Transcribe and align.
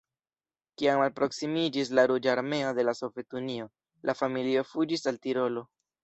Kiam 0.81 0.99
alproksimiĝis 1.07 1.91
la 1.99 2.05
Ruĝa 2.11 2.31
Armeo 2.33 2.71
de 2.79 2.85
la 2.89 2.95
Sovetunio, 2.99 3.67
la 4.11 4.15
familio 4.23 4.63
fuĝis 4.71 5.05
al 5.13 5.21
Tirolo. 5.27 5.63